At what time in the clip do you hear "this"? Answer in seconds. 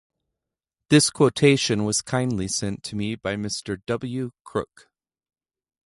0.89-1.11